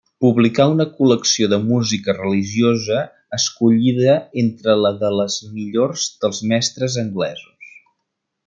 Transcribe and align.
Publicà 0.25 0.63
una 0.75 0.85
col·lecció 0.93 1.49
de 1.51 1.59
música 1.65 2.15
religiosa 2.21 3.03
escollida 3.39 4.17
entre 4.45 4.77
la 4.87 4.95
de 5.05 5.15
les 5.21 5.39
millors 5.55 6.11
dels 6.25 6.45
mestres 6.55 6.99
anglesos. 7.07 7.73